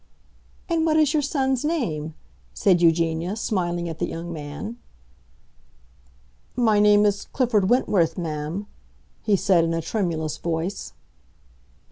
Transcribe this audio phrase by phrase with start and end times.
[0.67, 2.15] "And what is your son's name?"
[2.55, 4.79] said Eugenia, smiling at the young man.
[6.55, 8.65] "My name is Clifford Wentworth, ma'am,"
[9.21, 10.93] he said in a tremulous voice.